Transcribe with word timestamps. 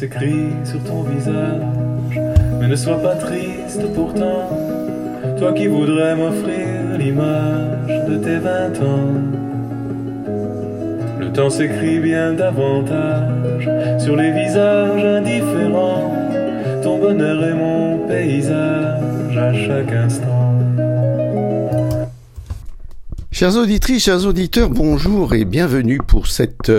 s'écrit 0.00 0.48
sur 0.64 0.82
ton 0.84 1.02
visage. 1.02 1.60
Mais 2.58 2.68
ne 2.68 2.74
sois 2.74 3.02
pas 3.02 3.16
triste 3.16 3.82
pourtant, 3.94 4.48
toi 5.38 5.52
qui 5.52 5.66
voudrais 5.66 6.16
m'offrir 6.16 6.96
l'image 6.98 8.08
de 8.08 8.16
tes 8.16 8.38
vingt 8.38 8.76
ans. 8.82 9.12
Le 11.20 11.30
temps 11.30 11.50
s'écrit 11.50 11.98
bien 11.98 12.32
davantage 12.32 13.68
sur 14.02 14.16
les 14.16 14.30
visages 14.30 15.04
indifférents. 15.04 16.14
Ton 16.82 16.98
bonheur 16.98 17.44
est 17.44 17.54
mon 17.54 18.08
paysage 18.08 19.36
à 19.36 19.52
chaque 19.52 19.92
instant. 19.92 20.54
Chers 23.30 23.54
auditrices, 23.54 24.04
chers 24.04 24.24
auditeurs, 24.24 24.70
bonjour 24.70 25.34
et 25.34 25.44
bienvenue 25.44 25.98
pour 25.98 26.26
cette 26.26 26.72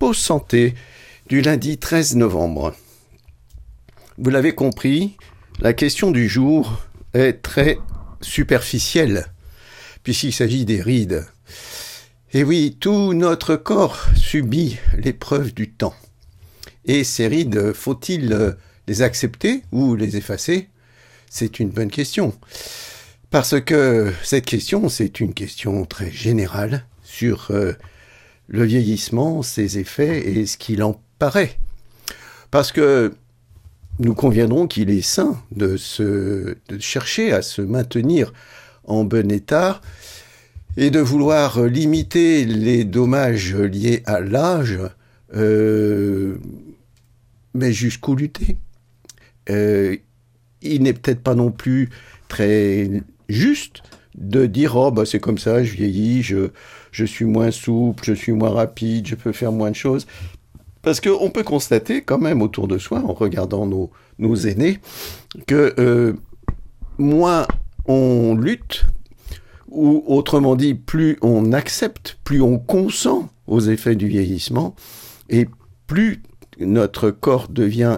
pause 0.00 0.18
santé 0.18 0.74
du 1.26 1.40
lundi 1.40 1.78
13 1.78 2.16
novembre. 2.16 2.74
Vous 4.18 4.28
l'avez 4.28 4.54
compris, 4.54 5.16
la 5.58 5.72
question 5.72 6.10
du 6.10 6.28
jour 6.28 6.84
est 7.14 7.40
très 7.40 7.78
superficielle, 8.20 9.26
puisqu'il 10.02 10.34
s'agit 10.34 10.66
des 10.66 10.82
rides. 10.82 11.26
Et 12.34 12.44
oui, 12.44 12.76
tout 12.78 13.14
notre 13.14 13.56
corps 13.56 14.06
subit 14.14 14.76
l'épreuve 14.98 15.54
du 15.54 15.70
temps. 15.70 15.94
Et 16.84 17.04
ces 17.04 17.26
rides, 17.26 17.72
faut-il 17.72 18.54
les 18.86 19.02
accepter 19.02 19.62
ou 19.72 19.94
les 19.94 20.18
effacer? 20.18 20.68
C'est 21.30 21.58
une 21.58 21.70
bonne 21.70 21.90
question. 21.90 22.34
Parce 23.30 23.60
que 23.62 24.12
cette 24.22 24.44
question, 24.44 24.90
c'est 24.90 25.20
une 25.20 25.32
question 25.32 25.86
très 25.86 26.10
générale 26.10 26.84
sur 27.02 27.48
euh, 27.50 27.72
le 28.46 28.64
vieillissement, 28.64 29.42
ses 29.42 29.78
effets 29.78 30.18
et 30.28 30.46
ce 30.46 30.58
qu'il 30.58 30.82
en 30.82 31.00
paraît. 31.18 31.58
Parce 32.50 32.72
que 32.72 33.12
nous 33.98 34.14
conviendrons 34.14 34.66
qu'il 34.66 34.90
est 34.90 35.02
sain 35.02 35.40
de, 35.52 35.76
chercher 36.78 37.32
à 37.32 37.42
se 37.42 37.62
maintenir 37.62 38.32
en 38.84 39.04
bon 39.04 39.30
état 39.30 39.80
et 40.76 40.90
de 40.90 40.98
vouloir 40.98 41.62
limiter 41.62 42.44
les 42.44 42.84
dommages 42.84 43.54
liés 43.54 44.02
à 44.06 44.20
l'âge, 44.20 44.78
euh, 45.34 46.36
mais 47.54 47.72
jusqu'où 47.72 48.16
lutter 48.16 48.56
euh, 49.50 49.96
Il 50.62 50.82
n'est 50.82 50.92
peut-être 50.92 51.22
pas 51.22 51.36
non 51.36 51.52
plus 51.52 51.90
très 52.28 52.90
juste 53.28 53.82
de 54.16 54.46
dire 54.46 54.76
oh 54.76 54.90
bah 54.90 55.06
c'est 55.06 55.20
comme 55.20 55.38
ça, 55.38 55.62
je 55.62 55.72
vieillis, 55.72 56.22
je 56.22 57.04
suis 57.04 57.24
moins 57.24 57.50
souple, 57.50 58.04
je 58.04 58.12
suis 58.12 58.32
moins 58.32 58.50
rapide, 58.50 59.06
je 59.06 59.14
peux 59.14 59.32
faire 59.32 59.52
moins 59.52 59.70
de 59.70 59.76
choses. 59.76 60.06
Parce 60.84 61.00
qu'on 61.00 61.30
peut 61.30 61.42
constater 61.42 62.02
quand 62.02 62.18
même 62.18 62.42
autour 62.42 62.68
de 62.68 62.76
soi, 62.76 63.00
en 63.00 63.14
regardant 63.14 63.66
nos, 63.66 63.90
nos 64.18 64.36
aînés, 64.36 64.80
que 65.46 65.74
euh, 65.78 66.12
moins 66.98 67.46
on 67.86 68.36
lutte, 68.36 68.84
ou 69.68 70.04
autrement 70.06 70.56
dit, 70.56 70.74
plus 70.74 71.18
on 71.22 71.52
accepte, 71.52 72.18
plus 72.22 72.42
on 72.42 72.58
consent 72.58 73.30
aux 73.46 73.60
effets 73.60 73.96
du 73.96 74.08
vieillissement, 74.08 74.76
et 75.30 75.48
plus 75.86 76.22
notre 76.60 77.10
corps 77.10 77.48
devient 77.48 77.96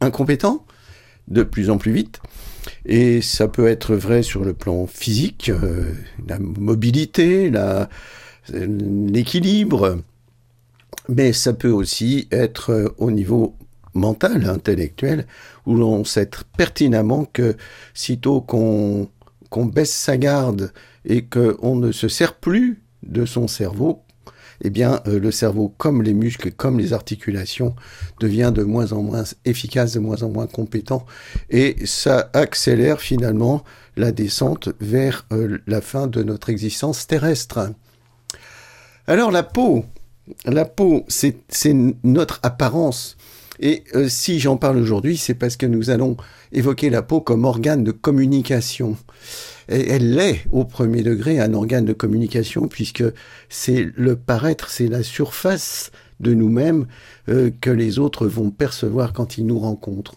incompétent, 0.00 0.66
de 1.28 1.42
plus 1.42 1.70
en 1.70 1.78
plus 1.78 1.92
vite, 1.92 2.20
et 2.84 3.22
ça 3.22 3.48
peut 3.48 3.66
être 3.66 3.94
vrai 3.94 4.22
sur 4.22 4.44
le 4.44 4.52
plan 4.52 4.86
physique, 4.86 5.48
euh, 5.48 5.92
la 6.28 6.38
mobilité, 6.38 7.50
l'équilibre, 8.52 10.02
mais 11.08 11.32
ça 11.32 11.52
peut 11.52 11.70
aussi 11.70 12.28
être 12.30 12.70
euh, 12.70 12.94
au 12.98 13.10
niveau 13.10 13.56
mental, 13.94 14.48
intellectuel, 14.48 15.26
où 15.66 15.74
l'on 15.74 16.04
sait 16.04 16.30
pertinemment 16.56 17.24
que 17.24 17.56
sitôt 17.94 18.40
qu'on 18.40 19.08
qu'on 19.50 19.66
baisse 19.66 19.92
sa 19.92 20.16
garde 20.16 20.72
et 21.04 21.26
qu'on 21.26 21.76
ne 21.76 21.92
se 21.92 22.08
sert 22.08 22.36
plus 22.36 22.82
de 23.02 23.26
son 23.26 23.48
cerveau, 23.48 24.02
eh 24.62 24.70
bien, 24.70 25.00
euh, 25.06 25.18
le 25.18 25.30
cerveau, 25.30 25.74
comme 25.76 26.02
les 26.02 26.14
muscles, 26.14 26.52
comme 26.52 26.78
les 26.78 26.92
articulations, 26.92 27.74
devient 28.20 28.52
de 28.54 28.62
moins 28.62 28.92
en 28.92 29.02
moins 29.02 29.24
efficace, 29.44 29.92
de 29.92 30.00
moins 30.00 30.22
en 30.22 30.30
moins 30.30 30.46
compétent, 30.46 31.04
et 31.50 31.76
ça 31.84 32.30
accélère 32.32 33.00
finalement 33.00 33.62
la 33.96 34.12
descente 34.12 34.70
vers 34.80 35.26
euh, 35.32 35.58
la 35.66 35.80
fin 35.80 36.06
de 36.06 36.22
notre 36.22 36.48
existence 36.48 37.06
terrestre. 37.06 37.72
Alors 39.06 39.32
la 39.32 39.42
peau, 39.42 39.84
la 40.44 40.64
peau, 40.64 41.04
c'est 41.08 41.36
notre 42.04 42.40
apparence. 42.42 43.16
Et 43.60 43.84
euh, 43.94 44.08
si 44.08 44.40
j'en 44.40 44.56
parle 44.56 44.78
aujourd'hui, 44.78 45.16
c'est 45.16 45.34
parce 45.34 45.56
que 45.56 45.66
nous 45.66 45.90
allons 45.90 46.16
évoquer 46.52 46.90
la 46.90 47.02
peau 47.02 47.20
comme 47.20 47.44
organe 47.44 47.84
de 47.84 47.92
communication 47.92 48.96
elle 49.68 50.14
l'est 50.14 50.44
au 50.50 50.64
premier 50.64 51.02
degré 51.02 51.40
un 51.40 51.54
organe 51.54 51.84
de 51.84 51.92
communication 51.92 52.68
puisque 52.68 53.04
c'est 53.48 53.88
le 53.96 54.16
paraître, 54.16 54.70
c'est 54.70 54.88
la 54.88 55.02
surface 55.02 55.90
de 56.20 56.34
nous-mêmes 56.34 56.86
euh, 57.28 57.50
que 57.60 57.70
les 57.70 57.98
autres 57.98 58.26
vont 58.26 58.50
percevoir 58.50 59.12
quand 59.12 59.38
ils 59.38 59.46
nous 59.46 59.58
rencontrent. 59.58 60.14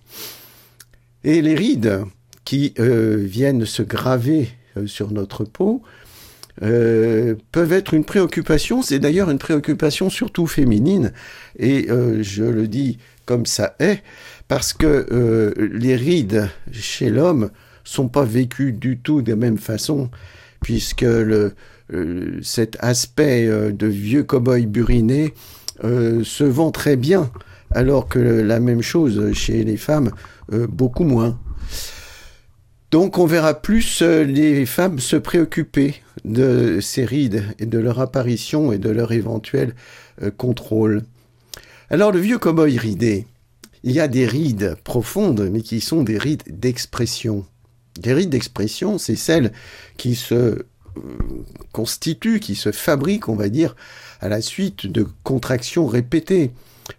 Et 1.23 1.41
les 1.41 1.55
rides 1.55 2.03
qui 2.43 2.73
euh, 2.79 3.17
viennent 3.17 3.65
se 3.65 3.81
graver 3.81 4.49
sur 4.85 5.11
notre 5.11 5.45
peau 5.45 5.81
peuvent 6.59 7.73
être 7.73 7.93
une 7.93 8.05
préoccupation, 8.05 8.81
c'est 8.81 8.99
d'ailleurs 8.99 9.29
une 9.29 9.37
préoccupation 9.37 10.09
surtout 10.09 10.47
féminine, 10.47 11.11
et 11.59 11.87
je 12.21 12.43
le 12.43 12.67
dis 12.67 12.97
comme 13.25 13.45
ça 13.45 13.75
est, 13.79 14.01
parce 14.47 14.73
que 14.73 15.53
les 15.57 15.95
rides 15.95 16.49
chez 16.71 17.09
l'homme 17.09 17.49
sont 17.83 18.07
pas 18.07 18.23
vécus 18.23 18.73
du 18.73 18.97
tout 18.97 19.21
de 19.21 19.31
la 19.31 19.35
même 19.35 19.57
façon, 19.57 20.09
puisque 20.61 21.01
le, 21.01 21.53
euh, 21.93 22.39
cet 22.41 22.77
aspect 22.79 23.45
euh, 23.47 23.71
de 23.71 23.85
vieux 23.85 24.23
cow-boy 24.23 24.65
buriné 24.65 25.33
euh, 25.83 26.23
se 26.23 26.43
vend 26.43 26.71
très 26.71 26.95
bien, 26.95 27.29
alors 27.69 28.07
que 28.07 28.19
la 28.19 28.59
même 28.59 28.81
chose 28.81 29.33
chez 29.33 29.63
les 29.63 29.77
femmes, 29.77 30.11
beaucoup 30.69 31.03
moins. 31.03 31.39
Donc 32.95 33.17
on 33.17 33.25
verra 33.25 33.55
plus 33.55 34.01
les 34.01 34.65
femmes 34.65 34.99
se 34.99 35.17
préoccuper 35.17 35.95
de 36.23 36.79
ces 36.79 37.03
rides 37.03 37.43
et 37.59 37.65
de 37.65 37.77
leur 37.77 37.99
apparition 37.99 38.71
et 38.71 38.77
de 38.77 38.89
leur 38.89 39.11
éventuel 39.11 39.75
contrôle. 40.37 41.03
Alors 41.89 42.13
le 42.13 42.19
vieux 42.19 42.37
cow-boy 42.37 42.77
ridé, 42.77 43.27
il 43.83 43.91
y 43.91 43.99
a 43.99 44.07
des 44.07 44.25
rides 44.25 44.77
profondes, 44.85 45.49
mais 45.51 45.59
qui 45.59 45.81
sont 45.81 46.03
des 46.03 46.17
rides 46.17 46.43
d'expression. 46.47 47.45
Les 48.01 48.13
rides 48.13 48.29
d'expression, 48.29 48.97
c'est 48.97 49.17
celles 49.17 49.51
qui 49.97 50.15
se 50.15 50.33
euh, 50.35 50.63
constituent, 51.73 52.39
qui 52.39 52.55
se 52.55 52.71
fabriquent, 52.71 53.27
on 53.27 53.35
va 53.35 53.49
dire, 53.49 53.75
à 54.21 54.29
la 54.29 54.39
suite 54.39 54.87
de 54.87 55.05
contractions 55.25 55.85
répétées. 55.85 56.53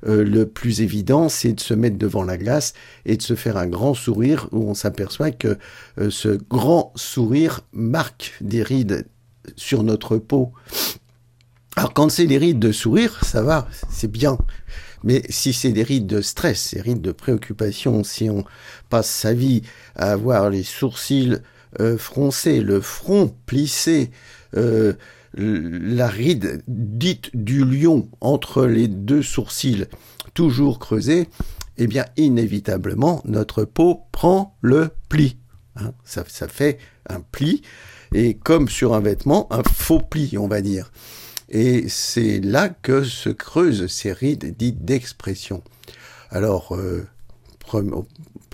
Euh, 0.07 0.25
le 0.25 0.47
plus 0.47 0.81
évident, 0.81 1.29
c'est 1.29 1.53
de 1.53 1.61
se 1.61 1.75
mettre 1.75 1.97
devant 1.97 2.25
la 2.25 2.37
glace 2.37 2.75
et 3.05 3.17
de 3.17 3.23
se 3.23 3.35
faire 3.35 3.57
un 3.57 3.67
grand 3.67 3.95
sourire 3.95 4.49
où 4.53 4.69
on 4.69 4.75
s'aperçoit 4.75 5.31
que 5.31 5.59
euh, 5.99 6.11
ce 6.11 6.29
grand 6.29 6.93
sourire 6.97 7.61
marque 7.73 8.35
des 8.41 8.63
rides 8.63 9.07
sur 9.55 9.83
notre 9.83 10.17
peau. 10.17 10.53
Alors 11.77 11.93
quand 11.93 12.09
c'est 12.09 12.27
des 12.27 12.39
rides 12.39 12.59
de 12.59 12.73
sourire, 12.73 13.25
ça 13.25 13.43
va, 13.43 13.69
c'est 13.91 14.11
bien. 14.11 14.39
Mais 15.05 15.23
si 15.29 15.53
c'est 15.53 15.73
des 15.73 15.83
rides 15.83 16.07
de 16.07 16.21
stress, 16.21 16.75
des 16.75 16.81
rides 16.81 17.03
de 17.03 17.13
préoccupation, 17.13 18.03
si 18.03 18.29
on 18.29 18.45
passe 18.89 19.11
sa 19.11 19.35
vie 19.35 19.63
à 19.95 20.13
avoir 20.13 20.51
les 20.51 20.63
sourcils 20.63 21.37
euh, 21.81 21.99
froncés, 21.99 22.61
le 22.61 22.81
front 22.81 23.33
plissé, 23.45 24.11
la 25.37 26.09
ride 26.09 26.63
dite 26.67 27.31
du 27.35 27.65
lion 27.65 28.09
entre 28.21 28.65
les 28.67 28.89
deux 28.89 29.23
sourcils 29.23 29.87
toujours 30.35 30.79
creusés, 30.79 31.29
eh 31.79 31.87
bien 31.87 32.05
inévitablement 32.17 33.23
notre 33.25 33.65
peau 33.65 34.03
prend 34.13 34.57
le 34.61 34.91
pli. 35.09 35.39
Hein. 35.77 35.93
ça, 36.05 36.25
fait 36.25 36.79
un 37.09 37.21
pli, 37.21 37.63
et 38.15 38.35
comme 38.35 38.69
sur 38.69 38.95
un 38.95 39.01
vêtement, 39.01 39.47
un 39.53 39.63
faux 39.63 40.01
pli, 40.01 40.37
on 40.39 40.49
va 40.49 40.63
dire. 40.63 40.91
Et 41.49 41.89
c'est 41.89 42.41
là 42.41 42.69
que 42.69 43.05
se 43.05 43.29
creusent 43.29 43.87
ces 43.89 44.13
rides 44.13 44.57
dites 44.57 44.85
d'expression. 44.85 45.63
Alors, 46.31 46.75
euh, 46.75 47.07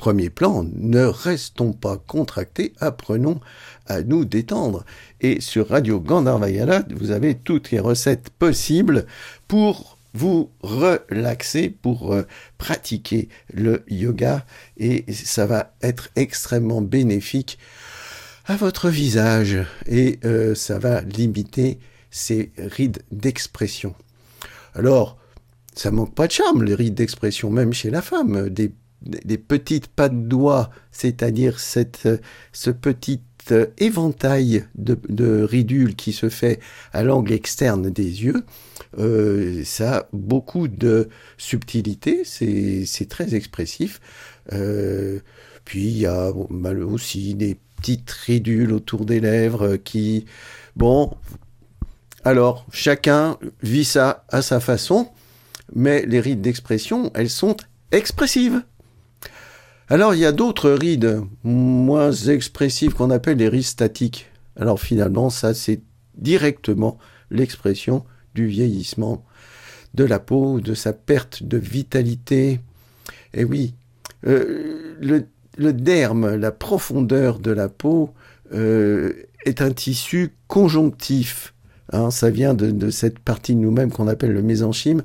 premier 0.02 0.30
plan, 0.30 0.66
ne 0.74 1.04
restons 1.04 1.72
pas 1.72 1.96
contractés, 1.96 2.72
apprenons 2.80 3.38
à 3.86 4.02
nous 4.02 4.24
détendre. 4.24 4.84
Et 5.20 5.40
sur 5.40 5.68
Radio 5.68 6.00
Gandharvayala, 6.00 6.82
vous 6.90 7.12
avez 7.12 7.36
toutes 7.36 7.70
les 7.70 7.78
recettes 7.78 8.30
possibles 8.30 9.06
pour 9.46 9.96
vous 10.12 10.50
relaxer, 10.60 11.70
pour 11.70 12.12
euh, 12.12 12.26
pratiquer 12.58 13.28
le 13.54 13.84
yoga, 13.88 14.44
et 14.76 15.04
ça 15.12 15.46
va 15.46 15.72
être 15.82 16.08
extrêmement 16.16 16.82
bénéfique 16.82 17.60
à 18.46 18.56
votre 18.56 18.88
visage, 18.88 19.56
et 19.86 20.18
euh, 20.24 20.56
ça 20.56 20.80
va 20.80 21.02
limiter 21.02 21.78
ces 22.10 22.50
rides 22.58 23.04
d'expression. 23.12 23.94
Alors, 24.74 25.16
ça 25.76 25.92
manque 25.92 26.16
pas 26.16 26.26
de 26.26 26.32
charme, 26.32 26.64
les 26.64 26.74
rides 26.74 26.94
d'expression, 26.94 27.50
même 27.50 27.72
chez 27.72 27.90
la 27.90 28.02
femme. 28.02 28.48
Des 29.04 29.38
petites 29.38 29.88
pattes 29.88 30.28
doigts, 30.28 30.70
c'est-à-dire 30.90 31.60
cette, 31.60 32.08
ce 32.52 32.70
petit 32.70 33.20
éventail 33.78 34.66
de, 34.74 35.42
ridules 35.42 35.96
qui 35.96 36.12
se 36.12 36.28
fait 36.28 36.60
à 36.92 37.02
l'angle 37.02 37.32
externe 37.32 37.90
des 37.90 38.24
yeux, 38.24 38.44
euh, 38.98 39.62
ça 39.64 39.96
a 39.96 40.08
beaucoup 40.12 40.68
de 40.68 41.08
subtilité, 41.38 42.22
c'est 42.24 43.08
très 43.08 43.34
expressif. 43.34 44.00
Euh, 44.52 45.20
puis 45.64 45.86
il 45.86 45.98
y 45.98 46.06
a 46.06 46.30
aussi 46.30 47.34
des 47.34 47.56
petites 47.76 48.10
ridules 48.10 48.72
autour 48.72 49.04
des 49.04 49.20
lèvres 49.20 49.76
qui... 49.76 50.26
Bon, 50.76 51.14
alors 52.24 52.66
chacun 52.72 53.38
vit 53.62 53.84
ça 53.84 54.24
à 54.28 54.42
sa 54.42 54.60
façon, 54.60 55.08
mais 55.74 56.04
les 56.06 56.20
rides 56.20 56.40
d'expression, 56.40 57.10
elles 57.14 57.30
sont 57.30 57.56
expressives. 57.90 58.62
Alors 59.92 60.14
il 60.14 60.20
y 60.20 60.24
a 60.24 60.32
d'autres 60.32 60.70
rides 60.70 61.20
moins 61.44 62.12
expressives 62.12 62.94
qu'on 62.94 63.10
appelle 63.10 63.36
les 63.36 63.50
rides 63.50 63.62
statiques. 63.62 64.30
Alors 64.56 64.80
finalement, 64.80 65.28
ça 65.28 65.52
c'est 65.52 65.82
directement 66.14 66.96
l'expression 67.30 68.02
du 68.34 68.46
vieillissement 68.46 69.22
de 69.92 70.04
la 70.04 70.18
peau, 70.18 70.60
de 70.60 70.72
sa 70.72 70.94
perte 70.94 71.42
de 71.42 71.58
vitalité. 71.58 72.60
Et 73.34 73.44
oui, 73.44 73.74
euh, 74.26 74.96
le, 75.58 75.72
derme, 75.74 76.36
la 76.36 76.52
profondeur 76.52 77.38
de 77.38 77.50
la 77.50 77.68
peau 77.68 78.14
euh, 78.54 79.12
est 79.44 79.60
un 79.60 79.72
tissu 79.72 80.30
conjonctif. 80.48 81.52
Hein, 81.92 82.10
ça 82.10 82.30
vient 82.30 82.54
de, 82.54 82.90
cette 82.90 83.18
partie 83.18 83.54
de 83.54 83.60
nous-mêmes 83.60 83.92
qu'on 83.92 84.08
appelle 84.08 84.32
le 84.32 84.42
mésenchyme. 84.42 85.02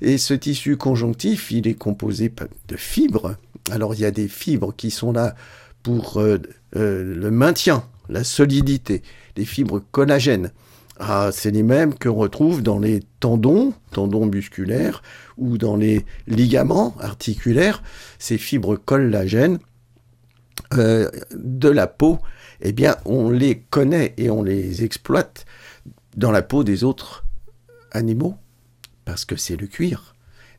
Et 0.00 0.18
ce 0.18 0.34
tissu 0.34 0.76
conjonctif, 0.76 1.50
il 1.50 1.66
est 1.66 1.74
composé 1.74 2.32
de 2.68 2.76
fibres. 2.76 3.36
Alors 3.70 3.94
il 3.94 4.00
y 4.00 4.04
a 4.04 4.10
des 4.10 4.28
fibres 4.28 4.72
qui 4.76 4.90
sont 4.90 5.12
là 5.12 5.34
pour 5.82 6.18
euh, 6.18 6.38
le 6.72 7.30
maintien, 7.30 7.84
la 8.08 8.22
solidité, 8.22 9.02
des 9.34 9.44
fibres 9.44 9.82
collagènes. 9.90 10.52
Ah, 11.00 11.30
c'est 11.32 11.50
les 11.50 11.64
mêmes 11.64 11.94
qu'on 11.94 12.14
retrouve 12.14 12.62
dans 12.62 12.78
les 12.78 13.00
tendons, 13.18 13.72
tendons 13.90 14.26
musculaires, 14.26 15.02
ou 15.36 15.58
dans 15.58 15.74
les 15.74 16.04
ligaments 16.28 16.94
articulaires, 17.00 17.82
ces 18.20 18.38
fibres 18.38 18.76
collagènes 18.76 19.58
euh, 20.74 21.08
de 21.34 21.68
la 21.68 21.88
peau, 21.88 22.20
eh 22.60 22.72
bien, 22.72 22.96
on 23.04 23.30
les 23.30 23.58
connaît 23.58 24.14
et 24.16 24.30
on 24.30 24.42
les 24.42 24.84
exploite 24.84 25.44
dans 26.16 26.30
la 26.30 26.42
peau 26.42 26.64
des 26.64 26.84
autres 26.84 27.24
animaux, 27.90 28.36
parce 29.04 29.24
que 29.24 29.36
c'est 29.36 29.56
le 29.56 29.66
cuir. 29.66 30.14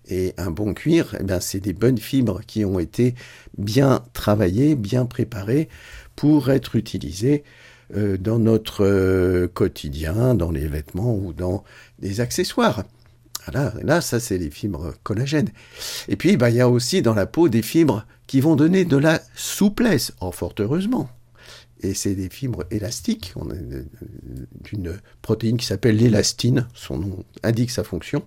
Et 0.10 0.34
un 0.38 0.52
bon 0.52 0.74
cuir, 0.74 1.16
eh 1.20 1.40
c'est 1.40 1.62
des 1.62 1.74
bonnes 1.74 1.98
fibres 1.98 2.42
qui 2.46 2.66
ont 2.66 2.80
été 2.80 3.16
bien 3.58 4.04
travaillées, 4.12 4.76
bien 4.76 5.06
préparées 5.06 5.70
pour 6.16 6.50
être 6.52 6.76
utilisées 6.76 7.44
euh, 7.96 8.18
dans 8.18 8.40
notre 8.40 8.84
euh, 8.86 9.48
quotidien, 9.48 10.36
dans 10.36 10.52
les 10.52 10.68
vêtements 10.68 11.16
ou 11.16 11.32
dans 11.32 11.64
des 12.00 12.20
accessoires. 12.20 12.84
Là, 13.52 13.74
là 13.82 14.02
ça 14.02 14.20
c'est 14.20 14.38
les 14.38 14.50
fibres 14.50 14.94
collagènes. 15.04 15.50
Et 16.10 16.16
puis, 16.16 16.36
bah, 16.38 16.50
il 16.50 16.58
y 16.58 16.62
a 16.62 16.70
aussi 16.70 17.02
dans 17.02 17.14
la 17.14 17.26
peau 17.26 17.48
des 17.48 17.62
fibres 17.62 18.06
qui 18.28 18.42
vont 18.42 18.56
donner 18.56 18.84
de 18.84 18.98
la 18.98 19.22
souplesse, 19.36 20.14
oh, 20.22 20.32
fort 20.32 20.56
heureusement. 20.60 21.10
Et 21.84 21.94
c'est 21.94 22.16
des 22.16 22.30
fibres 22.30 22.64
élastiques. 22.72 23.34
On 23.36 23.50
a 23.52 23.56
une 24.72 25.00
protéine 25.22 25.58
qui 25.58 25.66
s'appelle 25.66 25.98
l'élastine. 25.98 26.68
Son 26.74 26.98
nom 26.98 27.26
indique 27.44 27.72
sa 27.72 27.84
fonction. 27.84 28.24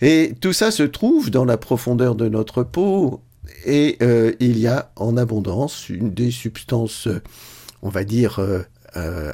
Et 0.00 0.34
tout 0.40 0.52
ça 0.52 0.70
se 0.70 0.82
trouve 0.82 1.30
dans 1.30 1.44
la 1.44 1.58
profondeur 1.58 2.14
de 2.14 2.28
notre 2.28 2.62
peau. 2.62 3.20
Et 3.66 3.98
euh, 4.02 4.32
il 4.40 4.58
y 4.58 4.66
a 4.66 4.92
en 4.96 5.16
abondance 5.16 5.90
des 5.90 6.30
substances 6.30 7.08
on 7.82 7.88
va 7.88 8.04
dire, 8.04 8.38
euh, 8.38 8.62
euh, 8.96 9.32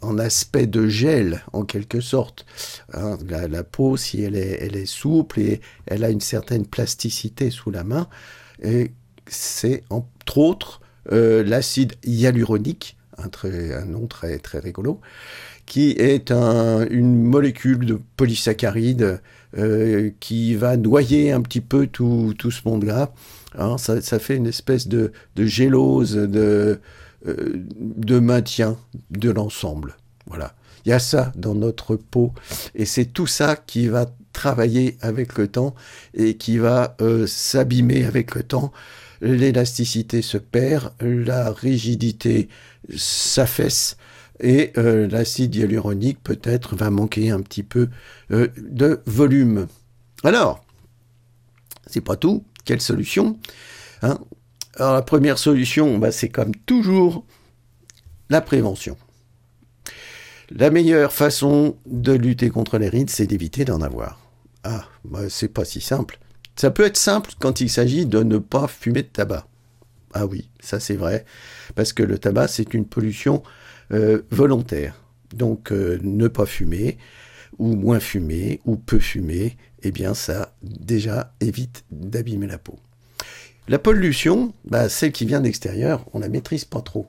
en 0.00 0.18
aspect 0.18 0.66
de 0.66 0.88
gel, 0.88 1.44
en 1.52 1.64
quelque 1.64 2.00
sorte. 2.00 2.46
Hein, 2.94 3.18
la, 3.28 3.64
peau, 3.64 3.96
si 3.96 4.22
elle 4.22 4.36
est, 4.36 4.58
elle 4.62 4.76
est 4.76 4.86
souple 4.86 5.40
et 5.40 5.60
elle 5.86 6.04
a 6.04 6.10
une 6.10 6.20
certaine 6.20 6.66
plasticité 6.66 7.50
sous 7.50 7.70
la 7.70 7.84
main, 7.84 8.08
et 8.62 8.92
c'est 9.26 9.84
entre 9.90 10.38
autres 10.38 10.80
euh, 10.80 10.86
l'acide 11.10 11.94
hyaluronique, 12.04 12.96
un, 13.18 13.28
un, 13.44 13.84
nom 13.84 14.06
très, 14.06 14.38
très 14.38 14.58
rigolo, 14.58 15.00
qui 15.66 15.90
est 15.90 16.30
une 16.30 17.22
molécule 17.22 17.84
de 17.84 18.00
polysaccharide 18.16 19.20
qui 20.20 20.54
va 20.54 20.76
noyer 20.76 21.32
un 21.32 21.42
petit 21.42 21.60
peu 21.60 21.86
tout, 21.86 22.34
tout 22.38 22.50
ce 22.50 22.62
monde-là. 22.68 23.12
Hein, 23.58 23.78
ça, 23.78 24.00
ça, 24.00 24.18
fait 24.18 24.36
une 24.36 24.46
espèce 24.46 24.86
de, 24.86 25.12
de 25.34 25.44
gélose, 25.44 26.14
de, 26.14 26.80
euh, 27.26 27.52
de 27.78 28.18
maintien 28.18 28.78
de 29.10 29.30
l'ensemble. 29.30 29.96
Voilà. 30.26 30.54
Il 30.86 30.88
y 30.88 30.92
a 30.92 30.98
ça 30.98 31.32
dans 31.36 31.54
notre 31.54 31.96
peau 31.96 32.32
et 32.74 32.86
c'est 32.86 33.04
tout 33.04 33.26
ça 33.26 33.56
qui 33.56 33.88
va 33.88 34.06
travailler 34.32 34.96
avec 35.02 35.36
le 35.36 35.46
temps 35.46 35.74
et 36.14 36.38
qui 36.38 36.56
va 36.56 36.96
euh, 37.02 37.26
s'abîmer 37.26 38.06
avec 38.06 38.34
le 38.34 38.42
temps. 38.42 38.72
L'élasticité 39.20 40.22
se 40.22 40.38
perd, 40.38 40.92
la 41.00 41.52
rigidité 41.52 42.48
s'affaisse 42.96 43.96
et 44.40 44.72
euh, 44.78 45.06
l'acide 45.08 45.54
hyaluronique 45.54 46.22
peut-être 46.22 46.74
va 46.74 46.90
manquer 46.90 47.30
un 47.30 47.40
petit 47.40 47.62
peu 47.62 47.88
de 48.30 49.00
volume. 49.04 49.66
Alors, 50.24 50.64
c'est 51.86 52.00
pas 52.00 52.16
tout. 52.16 52.44
Quelle 52.64 52.80
solution 52.80 53.38
hein? 54.02 54.18
Alors 54.76 54.94
la 54.94 55.02
première 55.02 55.38
solution, 55.38 55.98
bah, 55.98 56.12
c'est 56.12 56.28
comme 56.28 56.54
toujours 56.54 57.24
la 58.28 58.40
prévention. 58.40 58.96
La 60.50 60.70
meilleure 60.70 61.12
façon 61.12 61.76
de 61.86 62.12
lutter 62.12 62.50
contre 62.50 62.78
les 62.78 62.88
rides, 62.88 63.10
c'est 63.10 63.26
d'éviter 63.26 63.64
d'en 63.64 63.80
avoir. 63.80 64.20
Ah, 64.62 64.84
bah, 65.04 65.28
c'est 65.28 65.48
pas 65.48 65.64
si 65.64 65.80
simple. 65.80 66.19
Ça 66.60 66.70
peut 66.70 66.84
être 66.84 66.98
simple 66.98 67.30
quand 67.38 67.62
il 67.62 67.70
s'agit 67.70 68.04
de 68.04 68.22
ne 68.22 68.36
pas 68.36 68.68
fumer 68.68 69.02
de 69.02 69.08
tabac. 69.08 69.46
Ah 70.12 70.26
oui, 70.26 70.50
ça 70.60 70.78
c'est 70.78 70.94
vrai, 70.94 71.24
parce 71.74 71.94
que 71.94 72.02
le 72.02 72.18
tabac 72.18 72.48
c'est 72.48 72.74
une 72.74 72.84
pollution 72.84 73.42
euh, 73.94 74.20
volontaire. 74.30 75.02
Donc 75.34 75.72
euh, 75.72 75.98
ne 76.02 76.28
pas 76.28 76.44
fumer, 76.44 76.98
ou 77.56 77.76
moins 77.76 77.98
fumer, 77.98 78.60
ou 78.66 78.76
peu 78.76 78.98
fumer, 78.98 79.56
eh 79.82 79.90
bien 79.90 80.12
ça 80.12 80.54
déjà 80.62 81.34
évite 81.40 81.86
d'abîmer 81.90 82.46
la 82.46 82.58
peau. 82.58 82.78
La 83.66 83.78
pollution, 83.78 84.52
bah, 84.66 84.90
celle 84.90 85.12
qui 85.12 85.24
vient 85.24 85.40
d'extérieur, 85.40 86.04
on 86.12 86.18
la 86.18 86.28
maîtrise 86.28 86.66
pas 86.66 86.82
trop. 86.82 87.08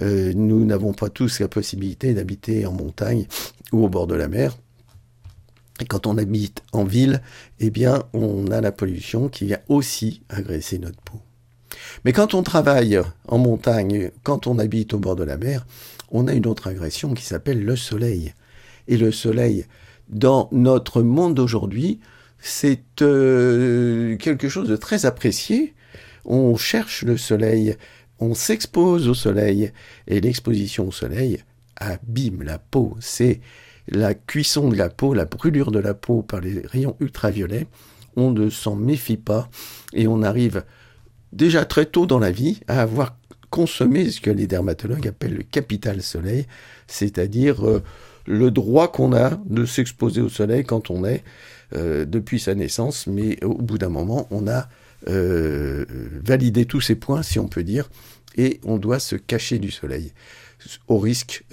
Euh, 0.00 0.32
nous 0.32 0.64
n'avons 0.64 0.92
pas 0.92 1.08
tous 1.08 1.40
la 1.40 1.48
possibilité 1.48 2.14
d'habiter 2.14 2.66
en 2.66 2.72
montagne 2.72 3.26
ou 3.72 3.84
au 3.84 3.88
bord 3.88 4.06
de 4.06 4.14
la 4.14 4.28
mer. 4.28 4.56
Quand 5.88 6.06
on 6.06 6.16
habite 6.16 6.62
en 6.72 6.84
ville, 6.84 7.22
eh 7.60 7.70
bien, 7.70 8.04
on 8.12 8.50
a 8.50 8.60
la 8.60 8.72
pollution 8.72 9.28
qui 9.28 9.46
vient 9.46 9.60
aussi 9.68 10.22
agresser 10.28 10.78
notre 10.78 11.00
peau. 11.02 11.20
Mais 12.04 12.12
quand 12.12 12.34
on 12.34 12.42
travaille 12.42 13.00
en 13.28 13.38
montagne, 13.38 14.10
quand 14.22 14.46
on 14.46 14.58
habite 14.58 14.94
au 14.94 14.98
bord 14.98 15.16
de 15.16 15.24
la 15.24 15.36
mer, 15.36 15.66
on 16.10 16.28
a 16.28 16.32
une 16.32 16.46
autre 16.46 16.68
agression 16.68 17.14
qui 17.14 17.24
s'appelle 17.24 17.62
le 17.62 17.76
soleil. 17.76 18.32
Et 18.88 18.96
le 18.96 19.12
soleil, 19.12 19.66
dans 20.08 20.48
notre 20.52 21.02
monde 21.02 21.34
d'aujourd'hui, 21.34 22.00
c'est 22.38 23.02
euh, 23.02 24.16
quelque 24.16 24.48
chose 24.48 24.68
de 24.68 24.76
très 24.76 25.04
apprécié 25.04 25.74
on 26.26 26.56
cherche 26.56 27.02
le 27.02 27.16
soleil, 27.16 27.76
on 28.18 28.34
s'expose 28.34 29.08
au 29.08 29.14
soleil, 29.14 29.72
et 30.06 30.20
l'exposition 30.20 30.88
au 30.88 30.92
soleil 30.92 31.38
abîme 31.76 32.42
la 32.42 32.58
peau. 32.58 32.96
C'est 33.00 33.40
la 33.88 34.14
cuisson 34.14 34.68
de 34.68 34.76
la 34.76 34.88
peau, 34.88 35.14
la 35.14 35.24
brûlure 35.24 35.70
de 35.70 35.78
la 35.78 35.94
peau 35.94 36.22
par 36.22 36.40
les 36.40 36.60
rayons 36.66 36.96
ultraviolets. 37.00 37.66
On 38.16 38.30
ne 38.30 38.50
s'en 38.50 38.76
méfie 38.76 39.16
pas 39.16 39.48
et 39.92 40.06
on 40.08 40.22
arrive 40.22 40.64
déjà 41.32 41.64
très 41.64 41.86
tôt 41.86 42.06
dans 42.06 42.18
la 42.18 42.30
vie 42.30 42.60
à 42.66 42.80
avoir 42.80 43.16
consommé 43.50 44.10
ce 44.10 44.20
que 44.20 44.30
les 44.30 44.46
dermatologues 44.46 45.08
appellent 45.08 45.36
le 45.36 45.42
capital 45.42 46.02
soleil, 46.02 46.46
c'est-à-dire 46.86 47.66
euh, 47.66 47.82
le 48.26 48.50
droit 48.50 48.90
qu'on 48.90 49.12
a 49.12 49.40
de 49.46 49.64
s'exposer 49.64 50.20
au 50.20 50.28
soleil 50.28 50.64
quand 50.64 50.90
on 50.90 51.04
est 51.04 51.22
euh, 51.74 52.04
depuis 52.04 52.40
sa 52.40 52.54
naissance, 52.54 53.06
mais 53.06 53.42
au 53.44 53.54
bout 53.54 53.78
d'un 53.78 53.88
moment, 53.88 54.26
on 54.30 54.48
a 54.48 54.68
euh, 55.08 55.84
valider 56.24 56.64
tous 56.64 56.80
ces 56.80 56.96
points, 56.96 57.22
si 57.22 57.38
on 57.38 57.48
peut 57.48 57.62
dire, 57.62 57.88
et 58.36 58.60
on 58.64 58.78
doit 58.78 58.98
se 58.98 59.16
cacher 59.16 59.58
du 59.58 59.70
soleil, 59.70 60.12
au 60.88 60.98
risque 60.98 61.44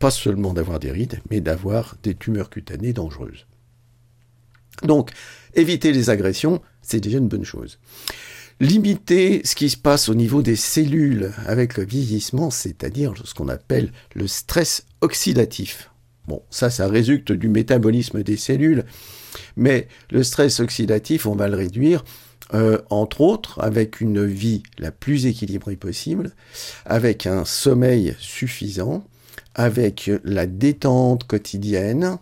pas 0.00 0.10
seulement 0.10 0.52
d'avoir 0.52 0.80
des 0.80 0.90
rides, 0.90 1.20
mais 1.30 1.40
d'avoir 1.40 1.94
des 2.02 2.16
tumeurs 2.16 2.50
cutanées 2.50 2.92
dangereuses. 2.92 3.46
Donc, 4.82 5.10
éviter 5.54 5.92
les 5.92 6.10
agressions, 6.10 6.60
c'est 6.82 7.00
déjà 7.00 7.18
une 7.18 7.28
bonne 7.28 7.44
chose. 7.44 7.78
Limiter 8.60 9.42
ce 9.44 9.54
qui 9.54 9.70
se 9.70 9.76
passe 9.76 10.08
au 10.08 10.14
niveau 10.14 10.42
des 10.42 10.56
cellules 10.56 11.32
avec 11.46 11.76
le 11.76 11.84
vieillissement, 11.84 12.50
c'est-à-dire 12.50 13.14
ce 13.24 13.34
qu'on 13.34 13.48
appelle 13.48 13.92
le 14.14 14.26
stress 14.26 14.86
oxydatif. 15.02 15.90
Bon, 16.26 16.42
ça, 16.50 16.70
ça 16.70 16.88
résulte 16.88 17.32
du 17.32 17.48
métabolisme 17.48 18.22
des 18.22 18.36
cellules 18.36 18.84
Mais 19.56 19.86
le 20.10 20.22
stress 20.22 20.60
oxydatif, 20.60 21.26
on 21.26 21.34
va 21.34 21.48
le 21.48 21.56
réduire 21.56 22.04
euh, 22.52 22.78
entre 22.90 23.20
autres 23.20 23.60
avec 23.62 24.00
une 24.00 24.24
vie 24.24 24.62
la 24.78 24.90
plus 24.90 25.26
équilibrée 25.26 25.76
possible, 25.76 26.32
avec 26.84 27.26
un 27.26 27.44
sommeil 27.44 28.16
suffisant, 28.18 29.04
avec 29.54 30.10
la 30.24 30.46
détente 30.46 31.24
quotidienne. 31.24 32.18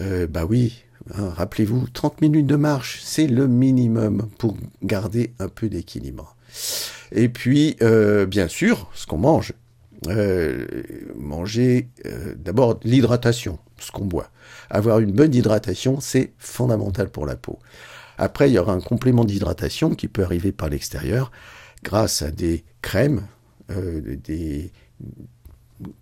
Euh, 0.00 0.26
bah 0.26 0.44
oui, 0.48 0.84
hein, 1.14 1.30
rappelez-vous, 1.36 1.88
30 1.92 2.20
minutes 2.20 2.46
de 2.46 2.56
marche, 2.56 3.00
c'est 3.02 3.26
le 3.26 3.48
minimum 3.48 4.28
pour 4.38 4.56
garder 4.82 5.32
un 5.38 5.48
peu 5.48 5.68
d'équilibre. 5.68 6.36
Et 7.12 7.28
puis, 7.28 7.76
euh, 7.82 8.26
bien 8.26 8.48
sûr, 8.48 8.90
ce 8.94 9.06
qu'on 9.06 9.18
mange. 9.18 9.52
manger 11.16 11.88
d'abord 12.36 12.80
l'hydratation, 12.84 13.58
ce 13.78 13.90
qu'on 13.92 14.06
boit. 14.06 14.30
Avoir 14.70 15.00
une 15.00 15.12
bonne 15.12 15.34
hydratation, 15.34 16.00
c'est 16.00 16.32
fondamental 16.38 17.10
pour 17.10 17.26
la 17.26 17.36
peau. 17.36 17.58
Après, 18.20 18.50
il 18.50 18.52
y 18.52 18.58
aura 18.58 18.74
un 18.74 18.80
complément 18.80 19.24
d'hydratation 19.24 19.94
qui 19.94 20.06
peut 20.06 20.22
arriver 20.22 20.52
par 20.52 20.68
l'extérieur 20.68 21.32
grâce 21.82 22.20
à 22.20 22.30
des 22.30 22.64
crèmes, 22.82 23.22
euh, 23.70 24.16
des 24.22 24.72